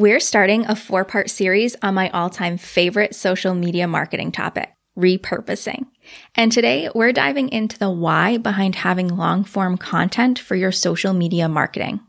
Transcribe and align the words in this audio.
We're 0.00 0.18
starting 0.18 0.64
a 0.64 0.74
four 0.74 1.04
part 1.04 1.28
series 1.28 1.76
on 1.82 1.92
my 1.92 2.08
all 2.08 2.30
time 2.30 2.56
favorite 2.56 3.14
social 3.14 3.52
media 3.52 3.86
marketing 3.86 4.32
topic 4.32 4.72
repurposing. 4.96 5.88
And 6.34 6.50
today 6.50 6.88
we're 6.94 7.12
diving 7.12 7.50
into 7.50 7.78
the 7.78 7.90
why 7.90 8.38
behind 8.38 8.76
having 8.76 9.14
long 9.14 9.44
form 9.44 9.76
content 9.76 10.38
for 10.38 10.56
your 10.56 10.72
social 10.72 11.12
media 11.12 11.50
marketing. 11.50 12.00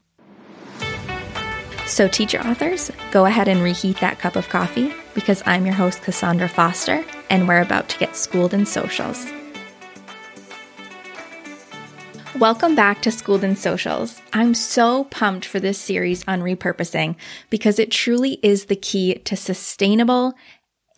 So, 1.85 2.07
teacher 2.07 2.39
authors, 2.39 2.91
go 3.11 3.25
ahead 3.25 3.49
and 3.49 3.61
reheat 3.61 3.97
that 3.97 4.19
cup 4.19 4.37
of 4.37 4.47
coffee 4.47 4.93
because 5.13 5.43
I'm 5.45 5.65
your 5.65 5.75
host, 5.75 6.01
Kassaundra 6.01 6.49
Foster, 6.49 7.03
and 7.29 7.45
we're 7.45 7.59
about 7.59 7.89
to 7.89 7.99
get 7.99 8.15
schooled 8.15 8.53
in 8.53 8.65
socials. 8.65 9.29
Welcome 12.41 12.73
back 12.73 13.03
to 13.03 13.11
Schooled 13.11 13.43
in 13.43 13.55
Socials. 13.55 14.19
I'm 14.33 14.55
so 14.55 15.03
pumped 15.03 15.45
for 15.45 15.59
this 15.59 15.77
series 15.77 16.27
on 16.27 16.41
repurposing 16.41 17.15
because 17.51 17.77
it 17.77 17.91
truly 17.91 18.39
is 18.41 18.65
the 18.65 18.75
key 18.75 19.13
to 19.13 19.35
sustainable 19.35 20.33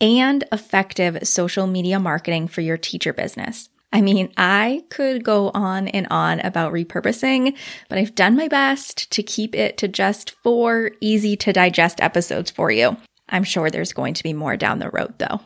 and 0.00 0.42
effective 0.52 1.28
social 1.28 1.66
media 1.66 2.00
marketing 2.00 2.48
for 2.48 2.62
your 2.62 2.78
teacher 2.78 3.12
business. 3.12 3.68
I 3.92 4.00
mean, 4.00 4.32
I 4.38 4.84
could 4.88 5.22
go 5.22 5.50
on 5.50 5.88
and 5.88 6.06
on 6.10 6.40
about 6.40 6.72
repurposing, 6.72 7.54
but 7.90 7.98
I've 7.98 8.14
done 8.14 8.36
my 8.36 8.48
best 8.48 9.12
to 9.12 9.22
keep 9.22 9.54
it 9.54 9.76
to 9.76 9.86
just 9.86 10.30
four 10.42 10.92
easy 11.02 11.36
to 11.36 11.52
digest 11.52 12.00
episodes 12.00 12.50
for 12.50 12.70
you. 12.70 12.96
I'm 13.28 13.44
sure 13.44 13.68
there's 13.68 13.92
going 13.92 14.14
to 14.14 14.22
be 14.22 14.32
more 14.32 14.56
down 14.56 14.78
the 14.78 14.88
road 14.88 15.18
though. 15.18 15.40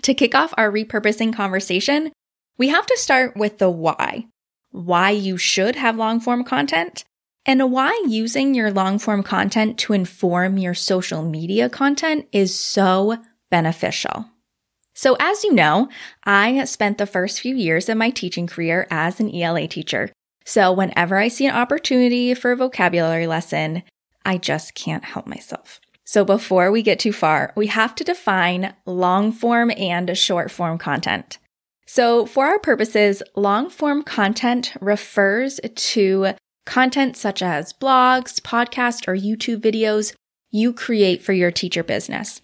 To 0.00 0.14
kick 0.14 0.34
off 0.34 0.54
our 0.56 0.72
repurposing 0.72 1.36
conversation, 1.36 2.10
we 2.56 2.68
have 2.68 2.86
to 2.86 2.96
start 2.96 3.36
with 3.36 3.58
the 3.58 3.68
why 3.68 4.28
why 4.76 5.10
you 5.10 5.38
should 5.38 5.74
have 5.76 5.96
long 5.96 6.20
form 6.20 6.44
content, 6.44 7.04
and 7.46 7.72
why 7.72 7.98
using 8.06 8.54
your 8.54 8.70
long 8.70 8.98
form 8.98 9.22
content 9.22 9.78
to 9.78 9.94
inform 9.94 10.58
your 10.58 10.74
social 10.74 11.22
media 11.22 11.68
content 11.68 12.26
is 12.30 12.54
so 12.54 13.16
beneficial. 13.50 14.26
So, 14.94 15.16
as 15.18 15.44
you 15.44 15.52
know, 15.52 15.88
I 16.24 16.64
spent 16.64 16.98
the 16.98 17.06
first 17.06 17.40
few 17.40 17.54
years 17.54 17.88
of 17.88 17.96
my 17.96 18.10
teaching 18.10 18.46
career 18.46 18.86
as 18.90 19.20
an 19.20 19.34
ELA 19.34 19.66
teacher. 19.68 20.10
So, 20.44 20.72
whenever 20.72 21.16
I 21.16 21.28
see 21.28 21.46
an 21.46 21.54
opportunity 21.54 22.34
for 22.34 22.52
a 22.52 22.56
vocabulary 22.56 23.26
lesson, 23.26 23.82
I 24.24 24.38
just 24.38 24.74
can't 24.74 25.04
help 25.04 25.26
myself. 25.26 25.80
So, 26.04 26.24
before 26.24 26.70
we 26.70 26.82
get 26.82 26.98
too 26.98 27.12
far, 27.12 27.52
we 27.56 27.66
have 27.68 27.94
to 27.96 28.04
define 28.04 28.74
long 28.84 29.32
form 29.32 29.70
and 29.76 30.16
short 30.16 30.50
form 30.50 30.78
content. 30.78 31.38
So, 31.86 32.26
for 32.26 32.46
our 32.46 32.58
purposes, 32.58 33.22
long 33.36 33.70
form 33.70 34.02
content 34.02 34.74
refers 34.80 35.60
to 35.74 36.34
content 36.66 37.16
such 37.16 37.42
as 37.42 37.72
blogs, 37.72 38.40
podcasts, 38.40 39.06
or 39.06 39.14
YouTube 39.14 39.60
videos 39.60 40.12
you 40.50 40.72
create 40.72 41.22
for 41.22 41.32
your 41.32 41.52
teacher 41.52 41.84
business. 41.84 42.42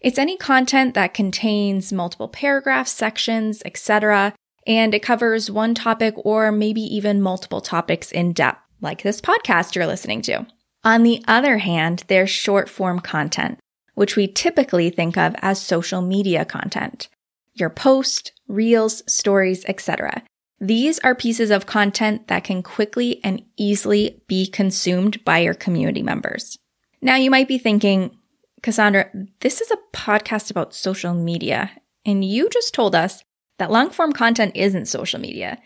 It's 0.00 0.18
any 0.18 0.36
content 0.36 0.94
that 0.94 1.14
contains 1.14 1.92
multiple 1.92 2.28
paragraphs, 2.28 2.92
sections, 2.92 3.62
etc., 3.64 4.34
and 4.66 4.94
it 4.94 5.02
covers 5.02 5.50
one 5.50 5.74
topic 5.74 6.14
or 6.18 6.52
maybe 6.52 6.82
even 6.82 7.22
multiple 7.22 7.60
topics 7.60 8.12
in 8.12 8.32
depth, 8.32 8.60
like 8.80 9.02
this 9.02 9.20
podcast 9.20 9.74
you're 9.74 9.86
listening 9.86 10.22
to. 10.22 10.46
On 10.84 11.02
the 11.02 11.24
other 11.26 11.58
hand, 11.58 12.04
there's 12.08 12.30
short 12.30 12.68
form 12.68 13.00
content, 13.00 13.58
which 13.94 14.16
we 14.16 14.26
typically 14.26 14.90
think 14.90 15.16
of 15.16 15.34
as 15.40 15.60
social 15.60 16.02
media 16.02 16.44
content 16.44 17.08
your 17.54 17.70
post, 17.70 18.32
reels, 18.52 19.02
stories, 19.12 19.64
etc. 19.66 20.22
These 20.60 21.00
are 21.00 21.14
pieces 21.14 21.50
of 21.50 21.66
content 21.66 22.28
that 22.28 22.44
can 22.44 22.62
quickly 22.62 23.20
and 23.24 23.42
easily 23.56 24.22
be 24.28 24.46
consumed 24.46 25.24
by 25.24 25.38
your 25.38 25.54
community 25.54 26.02
members. 26.02 26.56
Now 27.00 27.16
you 27.16 27.30
might 27.30 27.48
be 27.48 27.58
thinking, 27.58 28.16
Kassaundra, 28.62 29.28
this 29.40 29.60
is 29.60 29.72
a 29.72 29.96
podcast 29.96 30.50
about 30.50 30.74
social 30.74 31.14
media, 31.14 31.72
and 32.06 32.24
you 32.24 32.48
just 32.48 32.74
told 32.74 32.94
us 32.94 33.24
that 33.58 33.72
long 33.72 33.90
form 33.90 34.12
content 34.12 34.52
isn't 34.54 34.86
social 34.86 35.18
media. 35.20 35.58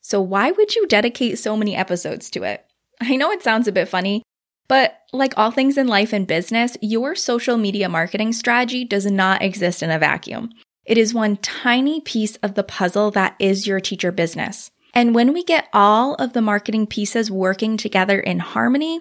So 0.00 0.20
why 0.20 0.52
would 0.52 0.76
you 0.76 0.86
dedicate 0.86 1.38
so 1.38 1.56
many 1.56 1.74
episodes 1.74 2.30
to 2.30 2.44
it? 2.44 2.64
I 3.00 3.16
know 3.16 3.32
it 3.32 3.42
sounds 3.42 3.66
a 3.66 3.72
bit 3.72 3.88
funny, 3.88 4.22
but 4.68 4.98
like 5.12 5.34
all 5.36 5.50
things 5.50 5.76
in 5.76 5.88
life 5.88 6.12
and 6.12 6.26
business, 6.26 6.76
your 6.80 7.14
social 7.14 7.56
media 7.56 7.88
marketing 7.88 8.32
strategy 8.32 8.84
does 8.84 9.06
not 9.06 9.42
exist 9.42 9.82
in 9.82 9.90
a 9.90 9.98
vacuum. 9.98 10.50
It 10.84 10.98
is 10.98 11.14
one 11.14 11.38
tiny 11.38 12.00
piece 12.00 12.36
of 12.36 12.54
the 12.54 12.64
puzzle 12.64 13.10
that 13.12 13.36
is 13.38 13.66
your 13.66 13.80
teacher 13.80 14.12
business. 14.12 14.70
And 14.92 15.14
when 15.14 15.32
we 15.32 15.42
get 15.42 15.68
all 15.72 16.14
of 16.16 16.34
the 16.34 16.42
marketing 16.42 16.86
pieces 16.86 17.30
working 17.30 17.76
together 17.76 18.20
in 18.20 18.38
harmony, 18.38 19.00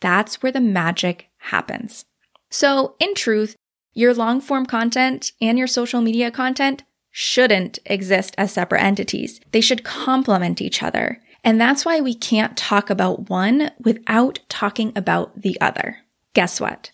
that's 0.00 0.42
where 0.42 0.52
the 0.52 0.60
magic 0.60 1.28
happens. 1.38 2.04
So, 2.50 2.96
in 2.98 3.14
truth, 3.14 3.56
your 3.94 4.12
long 4.12 4.40
form 4.40 4.66
content 4.66 5.32
and 5.40 5.58
your 5.58 5.66
social 5.66 6.00
media 6.00 6.30
content 6.30 6.82
shouldn't 7.10 7.78
exist 7.86 8.34
as 8.36 8.52
separate 8.52 8.82
entities. 8.82 9.40
They 9.52 9.60
should 9.60 9.84
complement 9.84 10.60
each 10.60 10.82
other. 10.82 11.20
And 11.42 11.60
that's 11.60 11.84
why 11.84 12.00
we 12.00 12.14
can't 12.14 12.56
talk 12.56 12.90
about 12.90 13.30
one 13.30 13.70
without 13.82 14.40
talking 14.48 14.92
about 14.94 15.40
the 15.40 15.60
other. 15.60 15.98
Guess 16.34 16.60
what? 16.60 16.90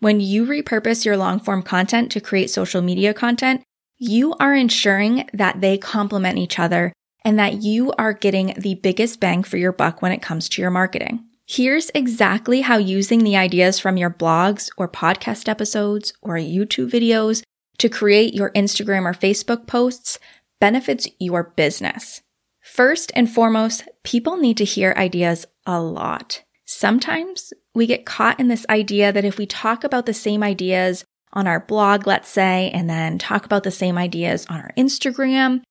When 0.00 0.20
you 0.20 0.44
repurpose 0.44 1.04
your 1.04 1.16
long 1.16 1.40
form 1.40 1.62
content 1.62 2.12
to 2.12 2.20
create 2.20 2.50
social 2.50 2.82
media 2.82 3.14
content, 3.14 3.62
you 3.98 4.34
are 4.34 4.54
ensuring 4.54 5.28
that 5.32 5.60
they 5.60 5.78
complement 5.78 6.38
each 6.38 6.58
other 6.58 6.92
and 7.24 7.38
that 7.38 7.62
you 7.62 7.92
are 7.92 8.12
getting 8.12 8.54
the 8.58 8.74
biggest 8.74 9.20
bang 9.20 9.42
for 9.42 9.56
your 9.56 9.72
buck 9.72 10.02
when 10.02 10.12
it 10.12 10.22
comes 10.22 10.48
to 10.48 10.62
your 10.62 10.70
marketing. 10.70 11.24
Here's 11.46 11.90
exactly 11.94 12.60
how 12.60 12.76
using 12.76 13.24
the 13.24 13.36
ideas 13.36 13.78
from 13.78 13.96
your 13.96 14.10
blogs 14.10 14.68
or 14.76 14.88
podcast 14.88 15.48
episodes 15.48 16.12
or 16.20 16.34
YouTube 16.34 16.90
videos 16.90 17.42
to 17.78 17.88
create 17.88 18.34
your 18.34 18.50
Instagram 18.50 19.04
or 19.04 19.12
Facebook 19.12 19.66
posts 19.66 20.18
benefits 20.60 21.06
your 21.18 21.52
business. 21.56 22.22
First 22.60 23.12
and 23.14 23.30
foremost, 23.30 23.84
people 24.02 24.36
need 24.36 24.56
to 24.56 24.64
hear 24.64 24.92
ideas 24.96 25.46
a 25.64 25.80
lot. 25.80 26.42
Sometimes 26.64 27.52
we 27.74 27.86
get 27.86 28.04
caught 28.04 28.40
in 28.40 28.48
this 28.48 28.66
idea 28.68 29.12
that 29.12 29.24
if 29.24 29.38
we 29.38 29.46
talk 29.46 29.84
about 29.84 30.06
the 30.06 30.14
same 30.14 30.42
ideas 30.42 31.04
on 31.32 31.46
our 31.46 31.60
blog, 31.60 32.06
let's 32.06 32.28
say, 32.28 32.70
and 32.72 32.88
then 32.88 33.18
talk 33.18 33.44
about 33.44 33.62
the 33.62 33.70
same 33.70 33.98
ideas 33.98 34.46
on 34.48 34.60
our 34.60 34.70
Instagram, 34.76 35.62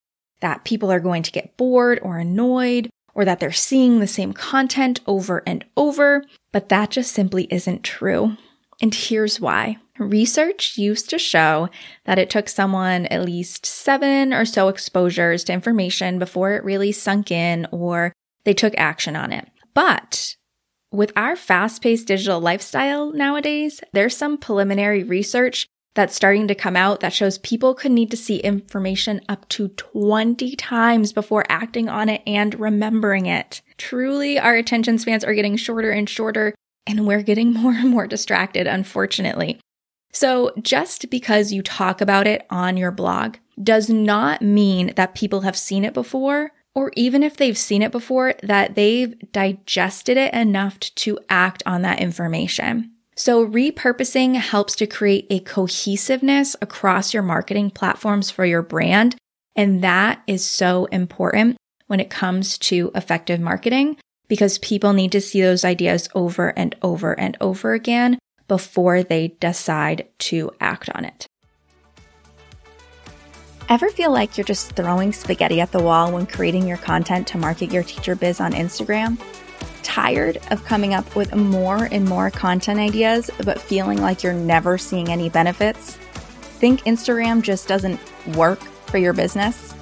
that 0.41 0.65
people 0.65 0.91
are 0.91 0.99
going 0.99 1.23
to 1.23 1.31
get 1.31 1.57
bored 1.57 1.99
or 2.01 2.17
annoyed, 2.17 2.89
or 3.15 3.25
that 3.25 3.39
they're 3.39 3.51
seeing 3.51 3.99
the 3.99 4.07
same 4.07 4.33
content 4.33 4.99
over 5.07 5.41
and 5.47 5.65
over, 5.77 6.23
but 6.51 6.69
that 6.69 6.91
just 6.91 7.13
simply 7.13 7.47
isn't 7.49 7.83
true. 7.83 8.37
And 8.81 8.93
here's 8.93 9.39
why. 9.39 9.77
Research 9.97 10.77
used 10.77 11.09
to 11.09 11.17
show 11.17 11.69
that 12.03 12.19
it 12.19 12.29
took 12.29 12.49
someone 12.49 13.05
at 13.05 13.23
least 13.23 13.65
seven 13.65 14.33
or 14.33 14.43
so 14.43 14.67
exposures 14.67 15.45
to 15.45 15.53
information 15.53 16.19
before 16.19 16.51
it 16.51 16.65
really 16.65 16.91
sunk 16.91 17.31
in 17.31 17.65
or 17.71 18.11
they 18.43 18.53
took 18.53 18.73
action 18.77 19.15
on 19.15 19.31
it. 19.31 19.47
But 19.73 20.35
with 20.95 21.11
our 21.15 21.35
fast 21.35 21.81
paced 21.81 22.07
digital 22.07 22.39
lifestyle 22.39 23.11
nowadays, 23.11 23.81
there's 23.93 24.15
some 24.15 24.37
preliminary 24.37 25.03
research 25.03 25.67
that's 25.93 26.15
starting 26.15 26.47
to 26.47 26.55
come 26.55 26.75
out 26.75 26.99
that 26.99 27.13
shows 27.13 27.37
people 27.39 27.73
could 27.73 27.91
need 27.91 28.11
to 28.11 28.17
see 28.17 28.37
information 28.37 29.21
up 29.29 29.47
to 29.49 29.69
20 29.69 30.55
times 30.55 31.13
before 31.13 31.45
acting 31.49 31.87
on 31.89 32.09
it 32.09 32.21
and 32.27 32.59
remembering 32.59 33.25
it. 33.25 33.61
Truly, 33.77 34.37
our 34.37 34.55
attention 34.55 34.97
spans 34.97 35.23
are 35.23 35.33
getting 35.33 35.55
shorter 35.55 35.91
and 35.91 36.09
shorter, 36.09 36.53
and 36.85 37.07
we're 37.07 37.23
getting 37.23 37.53
more 37.53 37.73
and 37.73 37.89
more 37.89 38.07
distracted, 38.07 38.67
unfortunately. 38.67 39.59
So, 40.11 40.53
just 40.61 41.09
because 41.09 41.51
you 41.51 41.61
talk 41.61 41.99
about 41.99 42.27
it 42.27 42.45
on 42.49 42.77
your 42.77 42.91
blog 42.91 43.37
does 43.61 43.89
not 43.89 44.41
mean 44.41 44.93
that 44.95 45.15
people 45.15 45.41
have 45.41 45.57
seen 45.57 45.83
it 45.83 45.93
before 45.93 46.51
or 46.75 46.91
even 46.95 47.23
if 47.23 47.37
they've 47.37 47.57
seen 47.57 47.81
it 47.81 47.91
before, 47.91 48.35
that 48.43 48.75
they've 48.75 49.15
digested 49.31 50.17
it 50.17 50.33
enough 50.33 50.79
to 50.79 51.17
act 51.29 51.63
on 51.65 51.81
that 51.83 52.01
information. 52.01 52.91
So 53.15 53.47
repurposing 53.47 54.35
helps 54.35 54.75
to 54.75 54.87
create 54.87 55.25
a 55.29 55.39
cohesiveness 55.39 56.55
across 56.61 57.13
your 57.13 57.23
marketing 57.23 57.71
platforms 57.71 58.29
for 58.29 58.45
your 58.45 58.61
brand. 58.61 59.15
And 59.55 59.81
that 59.83 60.21
is 60.27 60.45
so 60.45 60.85
important 60.85 61.55
when 61.87 62.01
it 62.01 62.09
comes 62.09 62.57
to 62.57 62.91
effective 62.93 63.39
marketing 63.39 63.95
because 64.27 64.57
people 64.57 64.91
need 64.91 65.13
to 65.13 65.21
see 65.21 65.41
those 65.41 65.63
ideas 65.63 66.09
over 66.13 66.49
and 66.57 66.75
over 66.81 67.17
and 67.17 67.37
over 67.39 67.73
again 67.73 68.19
before 68.47 69.01
they 69.01 69.29
decide 69.39 70.07
to 70.19 70.51
act 70.59 70.89
on 70.89 71.05
it. 71.05 71.25
Ever 73.67 73.89
feel 73.89 74.11
like 74.11 74.37
you're 74.37 74.45
just 74.45 74.73
throwing 74.73 75.11
spaghetti 75.11 75.59
at 75.59 75.71
the 75.71 75.81
wall 75.81 76.11
when 76.11 76.27
creating 76.27 76.67
your 76.67 76.77
content 76.77 77.25
to 77.29 77.39
market 77.39 77.71
your 77.71 77.81
teacher 77.81 78.15
biz 78.15 78.39
on 78.39 78.53
Instagram? 78.53 79.19
Tired 79.81 80.37
of 80.51 80.63
coming 80.65 80.93
up 80.93 81.15
with 81.15 81.33
more 81.35 81.85
and 81.85 82.05
more 82.07 82.29
content 82.29 82.79
ideas, 82.79 83.31
but 83.43 83.59
feeling 83.59 83.99
like 83.99 84.21
you're 84.21 84.33
never 84.33 84.77
seeing 84.77 85.09
any 85.09 85.29
benefits? 85.29 85.95
Think 86.59 86.81
Instagram 86.81 87.41
just 87.41 87.67
doesn't 87.67 87.99
work 88.35 88.59
for 88.59 88.99
your 88.99 89.13
business? 89.13 89.73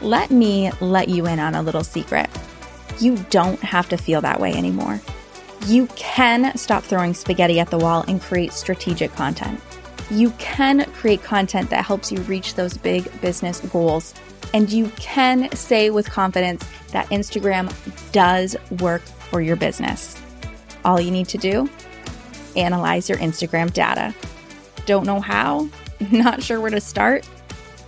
Let 0.00 0.32
me 0.32 0.72
let 0.80 1.08
you 1.08 1.26
in 1.26 1.38
on 1.38 1.54
a 1.54 1.62
little 1.62 1.84
secret. 1.84 2.28
You 2.98 3.16
don't 3.30 3.60
have 3.60 3.88
to 3.90 3.96
feel 3.96 4.20
that 4.22 4.40
way 4.40 4.54
anymore. 4.54 5.00
You 5.66 5.86
can 5.94 6.56
stop 6.58 6.82
throwing 6.82 7.14
spaghetti 7.14 7.60
at 7.60 7.70
the 7.70 7.78
wall 7.78 8.04
and 8.08 8.20
create 8.20 8.52
strategic 8.52 9.12
content. 9.14 9.60
You 10.10 10.30
can 10.32 10.84
create 10.92 11.22
content 11.22 11.70
that 11.70 11.84
helps 11.84 12.10
you 12.10 12.20
reach 12.22 12.54
those 12.54 12.76
big 12.76 13.20
business 13.20 13.60
goals. 13.60 14.14
And 14.52 14.70
you 14.70 14.88
can 14.96 15.50
say 15.52 15.90
with 15.90 16.10
confidence 16.10 16.66
that 16.88 17.06
Instagram 17.10 17.72
does 18.12 18.56
work 18.80 19.02
for 19.02 19.40
your 19.40 19.56
business. 19.56 20.20
All 20.84 21.00
you 21.00 21.10
need 21.10 21.28
to 21.28 21.38
do 21.38 21.68
analyze 22.56 23.08
your 23.08 23.18
Instagram 23.18 23.72
data. 23.72 24.14
Don't 24.86 25.06
know 25.06 25.20
how? 25.20 25.68
Not 26.10 26.42
sure 26.42 26.60
where 26.60 26.70
to 26.70 26.80
start? 26.80 27.28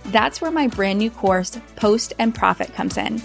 That's 0.05 0.41
where 0.41 0.51
my 0.51 0.67
brand 0.67 0.99
new 0.99 1.09
course, 1.09 1.59
Post 1.75 2.13
and 2.19 2.33
Profit, 2.33 2.73
comes 2.73 2.97
in. 2.97 3.21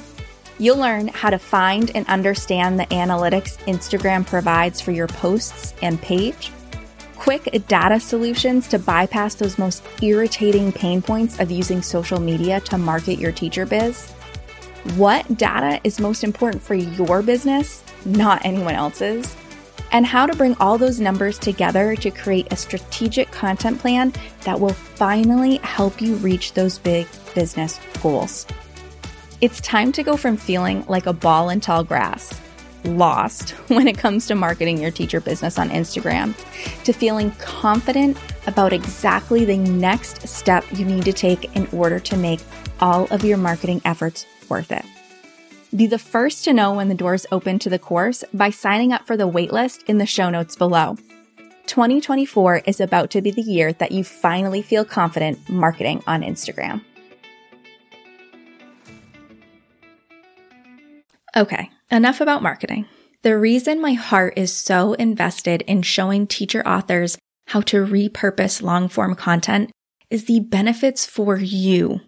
You'll 0.59 0.79
learn 0.79 1.09
how 1.09 1.31
to 1.31 1.39
find 1.39 1.91
and 1.95 2.07
understand 2.09 2.81
the 2.81 2.87
analytics 2.87 3.59
Instagram 3.67 4.27
provides 4.27 4.81
for 4.81 4.91
your 4.91 5.07
posts 5.07 5.75
and 5.83 6.01
page, 6.01 6.51
quick 7.19 7.67
data 7.69 8.01
solutions 8.01 8.69
to 8.69 8.79
bypass 8.79 9.35
those 9.35 9.59
most 9.59 9.83
irritating 10.03 10.73
pain 10.73 11.03
points 11.03 11.39
of 11.41 11.51
using 11.51 11.83
social 11.83 12.21
media 12.21 12.61
to 12.61 12.79
market 12.79 13.19
your 13.19 13.33
teacher 13.33 13.67
biz, 13.67 14.11
what 14.97 15.37
data 15.37 15.81
is 15.85 16.01
most 16.01 16.25
important 16.25 16.63
for 16.63 16.75
your 16.75 17.23
business, 17.23 17.83
not 18.05 18.41
anyone 18.45 18.75
else's 18.75 19.37
and 19.93 20.07
how 20.07 20.27
to 20.27 20.37
bring 20.37 20.57
all 20.61 20.79
those 20.79 21.01
numbers 21.01 21.39
together 21.39 21.97
to 21.97 22.11
create 22.11 22.53
a 22.53 22.57
strategic 22.57 23.31
content 23.31 23.79
plan 23.81 24.13
that 24.43 24.59
will 24.59 24.73
finally 24.73 25.57
help 25.59 26.01
you 26.01 26.15
reach 26.17 26.53
those 26.53 26.79
big 26.79 27.07
business 27.35 27.81
goals. 28.03 28.47
It's 29.41 29.61
time 29.61 29.93
to 29.93 30.03
go 30.03 30.17
from 30.17 30.37
feeling 30.37 30.85
like 30.89 31.07
a 31.07 31.13
ball 31.13 31.51
in 31.51 31.61
tall 31.61 31.85
grass, 31.85 32.39
lost 32.85 33.51
when 33.69 33.89
it 33.89 33.99
comes 33.99 34.27
to 34.27 34.35
marketing 34.35 34.79
your 34.79 34.91
teacher 34.91 35.21
business 35.21 35.59
on 35.59 35.71
Instagram, 35.71 36.35
to 36.85 36.93
feeling 36.93 37.31
confident 37.33 38.17
about 38.47 38.73
exactly 38.73 39.45
the 39.45 39.57
next 39.57 40.27
step 40.27 40.65
you 40.73 40.85
need 40.85 41.05
to 41.05 41.13
take 41.13 41.57
in 41.57 41.67
order 41.73 41.99
to 42.01 42.17
make 42.17 42.41
all 42.81 43.07
of 43.11 43.25
your 43.25 43.39
marketing 43.39 43.81
efforts 43.85 44.27
worth 44.49 44.73
it. 44.73 44.85
Be 45.77 45.87
the 45.87 45.99
first 45.99 46.45
to 46.45 46.55
know 46.55 46.73
when 46.73 46.89
the 46.89 46.95
doors 46.95 47.27
open 47.31 47.59
to 47.59 47.69
the 47.69 47.79
course 47.79 48.25
by 48.33 48.49
signing 48.49 48.93
up 48.93 49.07
for 49.07 49.17
the 49.17 49.29
waitlist 49.29 49.85
in 49.87 49.99
the 49.99 50.07
show 50.07 50.31
notes 50.31 50.57
below. 50.57 50.97
2024 51.67 52.63
is 52.65 52.81
about 52.81 53.11
to 53.11 53.21
be 53.21 53.31
the 53.31 53.43
year 53.43 53.75
that 53.75 53.93
you 53.93 54.03
finally 54.03 54.63
feel 54.63 54.87
confident 54.87 55.47
marketing 55.51 56.03
on 56.07 56.23
Instagram. 56.23 56.83
Okay, 61.37 61.71
enough 61.91 62.21
about 62.21 62.43
marketing. 62.43 62.87
The 63.23 63.37
reason 63.37 63.81
my 63.81 63.95
heart 63.95 64.35
is 64.37 64.53
so 64.53 64.93
invested 64.95 65.63
in 65.63 65.83
showing 65.83 66.27
teacher 66.27 66.67
authors 66.67 67.19
how 67.49 67.61
to 67.63 67.85
repurpose 67.85 68.63
long 68.63 68.89
form 68.89 69.15
content 69.15 69.71
is 70.11 70.25
the 70.25 70.41
benefits 70.41 71.05
for 71.05 71.37
you. 71.37 72.01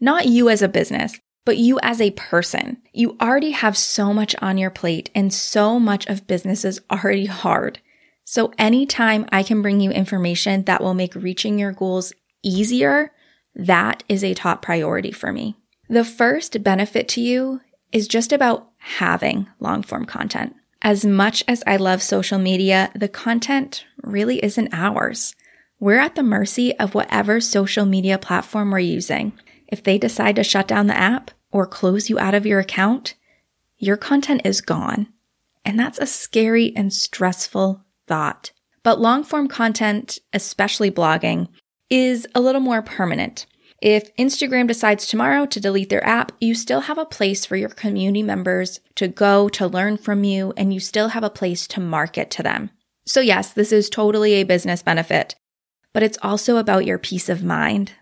Not 0.00 0.26
you 0.26 0.48
as 0.48 0.62
a 0.62 0.68
business, 0.68 1.18
but 1.44 1.56
you 1.56 1.78
as 1.82 2.00
a 2.00 2.10
person, 2.12 2.78
you 2.92 3.16
already 3.20 3.52
have 3.52 3.76
so 3.76 4.12
much 4.12 4.34
on 4.42 4.58
your 4.58 4.70
plate 4.70 5.10
and 5.14 5.32
so 5.32 5.78
much 5.78 6.06
of 6.06 6.26
business 6.26 6.64
is 6.64 6.80
already 6.90 7.26
hard. 7.26 7.80
So 8.24 8.52
anytime 8.58 9.26
I 9.30 9.42
can 9.42 9.62
bring 9.62 9.80
you 9.80 9.90
information 9.90 10.64
that 10.64 10.82
will 10.82 10.94
make 10.94 11.14
reaching 11.14 11.58
your 11.58 11.72
goals 11.72 12.12
easier, 12.42 13.12
that 13.54 14.02
is 14.08 14.24
a 14.24 14.34
top 14.34 14.60
priority 14.60 15.12
for 15.12 15.32
me. 15.32 15.56
The 15.88 16.04
first 16.04 16.62
benefit 16.64 17.08
to 17.10 17.20
you 17.20 17.60
is 17.96 18.06
just 18.06 18.30
about 18.30 18.68
having 18.76 19.48
long 19.58 19.82
form 19.82 20.04
content. 20.04 20.54
As 20.82 21.06
much 21.06 21.42
as 21.48 21.64
I 21.66 21.78
love 21.78 22.02
social 22.02 22.38
media, 22.38 22.92
the 22.94 23.08
content 23.08 23.86
really 24.02 24.44
isn't 24.44 24.74
ours. 24.74 25.34
We're 25.80 25.98
at 25.98 26.14
the 26.14 26.22
mercy 26.22 26.76
of 26.78 26.94
whatever 26.94 27.40
social 27.40 27.86
media 27.86 28.18
platform 28.18 28.70
we're 28.70 28.80
using. 28.80 29.32
If 29.68 29.82
they 29.82 29.96
decide 29.96 30.36
to 30.36 30.44
shut 30.44 30.68
down 30.68 30.88
the 30.88 30.96
app, 30.96 31.30
or 31.50 31.66
close 31.66 32.10
you 32.10 32.18
out 32.18 32.34
of 32.34 32.44
your 32.44 32.60
account, 32.60 33.14
your 33.78 33.96
content 33.96 34.42
is 34.44 34.60
gone. 34.60 35.06
And 35.64 35.80
that's 35.80 35.98
a 35.98 36.06
scary 36.06 36.74
and 36.76 36.92
stressful 36.92 37.82
thought. 38.06 38.52
But 38.82 39.00
long 39.00 39.24
form 39.24 39.48
content, 39.48 40.18
especially 40.34 40.90
blogging, 40.90 41.48
is 41.88 42.26
a 42.34 42.42
little 42.42 42.60
more 42.60 42.82
permanent. 42.82 43.46
If 43.82 44.14
Instagram 44.16 44.66
decides 44.66 45.06
tomorrow 45.06 45.44
to 45.46 45.60
delete 45.60 45.90
their 45.90 46.04
app, 46.06 46.32
you 46.40 46.54
still 46.54 46.82
have 46.82 46.98
a 46.98 47.04
place 47.04 47.44
for 47.44 47.56
your 47.56 47.68
community 47.68 48.22
members 48.22 48.80
to 48.94 49.06
go 49.08 49.48
to 49.50 49.66
learn 49.66 49.98
from 49.98 50.24
you, 50.24 50.54
and 50.56 50.72
you 50.72 50.80
still 50.80 51.08
have 51.08 51.24
a 51.24 51.30
place 51.30 51.66
to 51.68 51.80
market 51.80 52.30
to 52.32 52.42
them. 52.42 52.70
So, 53.04 53.20
yes, 53.20 53.52
this 53.52 53.72
is 53.72 53.90
totally 53.90 54.34
a 54.34 54.44
business 54.44 54.82
benefit, 54.82 55.34
but 55.92 56.02
it's 56.02 56.18
also 56.22 56.56
about 56.56 56.86
your 56.86 56.98
peace 56.98 57.28
of 57.28 57.44
mind. 57.44 57.92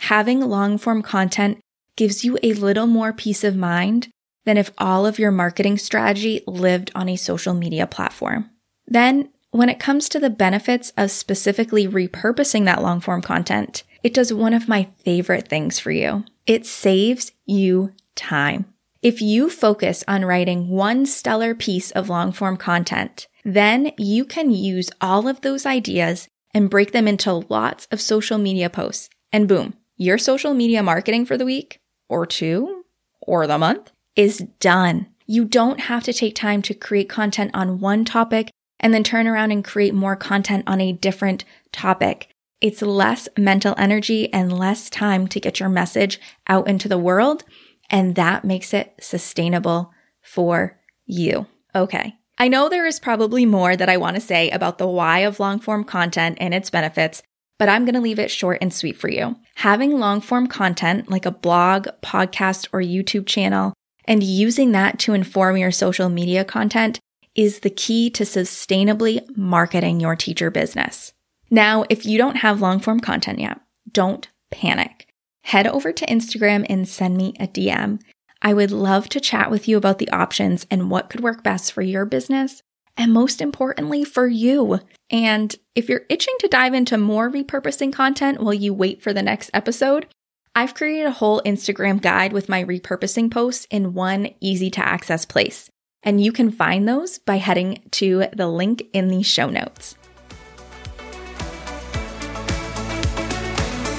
Having 0.00 0.40
long 0.40 0.78
form 0.78 1.02
content 1.02 1.60
gives 1.96 2.24
you 2.24 2.38
a 2.42 2.54
little 2.54 2.86
more 2.86 3.12
peace 3.12 3.44
of 3.44 3.54
mind 3.54 4.08
than 4.46 4.56
if 4.56 4.72
all 4.78 5.06
of 5.06 5.18
your 5.18 5.30
marketing 5.30 5.76
strategy 5.76 6.42
lived 6.46 6.90
on 6.94 7.08
a 7.08 7.16
social 7.16 7.52
media 7.52 7.86
platform. 7.86 8.48
Then, 8.86 9.28
when 9.50 9.68
it 9.68 9.78
comes 9.78 10.08
to 10.08 10.18
the 10.18 10.30
benefits 10.30 10.92
of 10.96 11.10
specifically 11.10 11.86
repurposing 11.86 12.64
that 12.64 12.82
long 12.82 13.00
form 13.00 13.20
content, 13.20 13.82
it 14.02 14.14
does 14.14 14.32
one 14.32 14.54
of 14.54 14.68
my 14.68 14.88
favorite 15.04 15.48
things 15.48 15.78
for 15.78 15.90
you. 15.90 16.24
It 16.46 16.66
saves 16.66 17.32
you 17.46 17.92
time. 18.14 18.66
If 19.02 19.22
you 19.22 19.48
focus 19.48 20.04
on 20.06 20.24
writing 20.24 20.68
one 20.68 21.06
stellar 21.06 21.54
piece 21.54 21.90
of 21.92 22.08
long 22.08 22.32
form 22.32 22.56
content, 22.56 23.28
then 23.44 23.92
you 23.96 24.24
can 24.24 24.50
use 24.50 24.90
all 25.00 25.26
of 25.26 25.40
those 25.40 25.64
ideas 25.64 26.28
and 26.52 26.68
break 26.68 26.92
them 26.92 27.08
into 27.08 27.46
lots 27.48 27.86
of 27.90 28.00
social 28.00 28.36
media 28.36 28.68
posts. 28.68 29.08
And 29.32 29.48
boom, 29.48 29.74
your 29.96 30.18
social 30.18 30.54
media 30.54 30.82
marketing 30.82 31.24
for 31.24 31.38
the 31.38 31.44
week 31.44 31.80
or 32.08 32.26
two 32.26 32.84
or 33.20 33.46
the 33.46 33.58
month 33.58 33.92
is 34.16 34.38
done. 34.58 35.06
You 35.26 35.44
don't 35.44 35.80
have 35.80 36.02
to 36.04 36.12
take 36.12 36.34
time 36.34 36.60
to 36.62 36.74
create 36.74 37.08
content 37.08 37.52
on 37.54 37.80
one 37.80 38.04
topic 38.04 38.50
and 38.80 38.92
then 38.92 39.04
turn 39.04 39.28
around 39.28 39.52
and 39.52 39.64
create 39.64 39.94
more 39.94 40.16
content 40.16 40.64
on 40.66 40.80
a 40.80 40.92
different 40.92 41.44
topic. 41.70 42.29
It's 42.60 42.82
less 42.82 43.28
mental 43.38 43.74
energy 43.78 44.32
and 44.32 44.56
less 44.56 44.90
time 44.90 45.26
to 45.28 45.40
get 45.40 45.60
your 45.60 45.68
message 45.68 46.20
out 46.46 46.68
into 46.68 46.88
the 46.88 46.98
world. 46.98 47.44
And 47.88 48.14
that 48.16 48.44
makes 48.44 48.74
it 48.74 48.94
sustainable 49.00 49.92
for 50.22 50.78
you. 51.06 51.46
Okay. 51.74 52.16
I 52.38 52.48
know 52.48 52.68
there 52.68 52.86
is 52.86 53.00
probably 53.00 53.44
more 53.44 53.76
that 53.76 53.88
I 53.88 53.96
want 53.96 54.16
to 54.16 54.20
say 54.20 54.50
about 54.50 54.78
the 54.78 54.86
why 54.86 55.20
of 55.20 55.40
long 55.40 55.58
form 55.58 55.84
content 55.84 56.38
and 56.40 56.54
its 56.54 56.70
benefits, 56.70 57.22
but 57.58 57.68
I'm 57.68 57.84
going 57.84 57.94
to 57.94 58.00
leave 58.00 58.18
it 58.18 58.30
short 58.30 58.58
and 58.60 58.72
sweet 58.72 58.96
for 58.96 59.10
you. 59.10 59.36
Having 59.56 59.98
long 59.98 60.20
form 60.20 60.46
content 60.46 61.10
like 61.10 61.26
a 61.26 61.30
blog, 61.30 61.88
podcast, 62.02 62.68
or 62.72 62.80
YouTube 62.80 63.26
channel 63.26 63.74
and 64.06 64.22
using 64.22 64.72
that 64.72 64.98
to 65.00 65.12
inform 65.12 65.56
your 65.56 65.70
social 65.70 66.08
media 66.08 66.44
content 66.44 66.98
is 67.34 67.60
the 67.60 67.70
key 67.70 68.10
to 68.10 68.24
sustainably 68.24 69.20
marketing 69.36 70.00
your 70.00 70.16
teacher 70.16 70.50
business. 70.50 71.12
Now, 71.50 71.84
if 71.90 72.06
you 72.06 72.16
don't 72.16 72.36
have 72.36 72.60
long 72.60 72.80
form 72.80 73.00
content 73.00 73.40
yet, 73.40 73.60
don't 73.90 74.28
panic. 74.50 75.08
Head 75.44 75.66
over 75.66 75.92
to 75.92 76.06
Instagram 76.06 76.64
and 76.68 76.88
send 76.88 77.16
me 77.16 77.34
a 77.40 77.48
DM. 77.48 78.00
I 78.42 78.54
would 78.54 78.70
love 78.70 79.08
to 79.10 79.20
chat 79.20 79.50
with 79.50 79.68
you 79.68 79.76
about 79.76 79.98
the 79.98 80.10
options 80.10 80.66
and 80.70 80.90
what 80.90 81.10
could 81.10 81.20
work 81.20 81.42
best 81.42 81.72
for 81.72 81.82
your 81.82 82.06
business 82.06 82.62
and 82.96 83.12
most 83.12 83.40
importantly 83.40 84.04
for 84.04 84.26
you. 84.26 84.80
And 85.10 85.54
if 85.74 85.88
you're 85.88 86.06
itching 86.08 86.34
to 86.40 86.48
dive 86.48 86.74
into 86.74 86.98
more 86.98 87.30
repurposing 87.30 87.92
content 87.92 88.40
while 88.40 88.54
you 88.54 88.74
wait 88.74 89.02
for 89.02 89.12
the 89.12 89.22
next 89.22 89.50
episode, 89.54 90.06
I've 90.54 90.74
created 90.74 91.06
a 91.06 91.12
whole 91.12 91.40
Instagram 91.46 92.00
guide 92.02 92.32
with 92.32 92.48
my 92.48 92.64
repurposing 92.64 93.30
posts 93.30 93.66
in 93.70 93.94
one 93.94 94.30
easy 94.40 94.70
to 94.70 94.86
access 94.86 95.24
place. 95.24 95.70
And 96.02 96.22
you 96.22 96.32
can 96.32 96.50
find 96.50 96.88
those 96.88 97.18
by 97.18 97.36
heading 97.36 97.82
to 97.92 98.26
the 98.34 98.48
link 98.48 98.84
in 98.92 99.08
the 99.08 99.22
show 99.22 99.48
notes. 99.48 99.96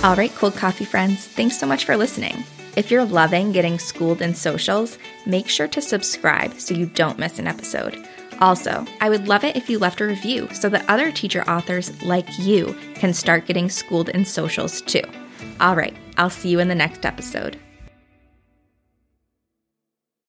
All 0.03 0.15
right, 0.15 0.34
cold 0.34 0.55
coffee 0.55 0.84
friends, 0.84 1.27
thanks 1.27 1.60
so 1.60 1.67
much 1.67 1.86
for 1.86 1.96
listening. 1.96 2.43
If 2.75 2.89
you're 2.89 3.05
loving 3.05 3.51
getting 3.51 3.77
schooled 3.77 4.20
in 4.24 4.34
socials, 4.34 4.98
make 5.27 5.48
sure 5.48 5.67
to 5.67 5.79
subscribe 5.79 6.60
so 6.60 6.74
you 6.74 6.88
don't 6.88 7.20
miss 7.20 7.38
an 7.38 7.46
episode. 7.46 8.03
Also, 8.39 8.84
I 9.00 9.12
would 9.12 9.27
love 9.27 9.43
it 9.43 9.55
if 9.55 9.70
you 9.70 9.77
left 9.77 10.01
a 10.01 10.08
review 10.08 10.50
so 10.53 10.70
that 10.70 10.89
other 10.89 11.12
teacher 11.12 11.48
authors 11.48 12.01
like 12.01 12.25
you 12.39 12.75
can 12.96 13.13
start 13.13 13.46
getting 13.46 13.70
schooled 13.70 14.10
in 14.10 14.25
socials 14.25 14.81
too. 14.81 15.03
All 15.60 15.75
right, 15.75 15.96
I'll 16.17 16.31
see 16.31 16.50
you 16.50 16.58
in 16.58 16.67
the 16.67 16.74
next 16.74 17.05
episode. 17.05 17.60